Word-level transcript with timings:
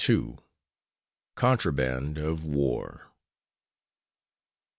CONTRABAND 1.35 2.17
OF 2.17 2.43
WAR. 2.43 3.11